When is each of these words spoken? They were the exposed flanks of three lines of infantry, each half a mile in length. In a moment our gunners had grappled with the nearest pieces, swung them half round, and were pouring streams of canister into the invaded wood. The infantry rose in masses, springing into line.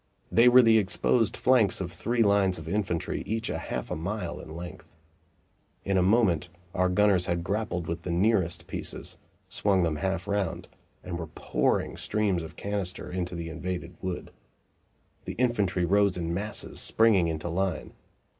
They 0.31 0.49
were 0.49 0.63
the 0.63 0.79
exposed 0.79 1.37
flanks 1.37 1.79
of 1.79 1.91
three 1.91 2.23
lines 2.23 2.57
of 2.57 2.67
infantry, 2.67 3.21
each 3.27 3.49
half 3.49 3.91
a 3.91 3.95
mile 3.95 4.39
in 4.39 4.55
length. 4.55 4.91
In 5.85 5.95
a 5.95 6.01
moment 6.01 6.49
our 6.73 6.89
gunners 6.89 7.27
had 7.27 7.43
grappled 7.43 7.85
with 7.85 8.01
the 8.01 8.09
nearest 8.09 8.65
pieces, 8.65 9.17
swung 9.47 9.83
them 9.83 9.97
half 9.97 10.27
round, 10.27 10.67
and 11.03 11.19
were 11.19 11.27
pouring 11.27 11.97
streams 11.97 12.41
of 12.41 12.55
canister 12.55 13.11
into 13.11 13.35
the 13.35 13.49
invaded 13.49 13.95
wood. 14.01 14.31
The 15.25 15.33
infantry 15.33 15.85
rose 15.85 16.17
in 16.17 16.33
masses, 16.33 16.79
springing 16.79 17.27
into 17.27 17.47
line. 17.47 17.93